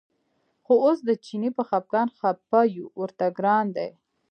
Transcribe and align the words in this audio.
خو 0.63 0.73
اوس 0.85 0.99
د 1.07 1.11
چیني 1.25 1.49
په 1.57 1.63
خپګان 1.69 2.07
خپه 2.17 2.59
یو 2.75 2.85
ورته 3.01 3.25
ګران 3.37 3.65
دی. 3.77 3.89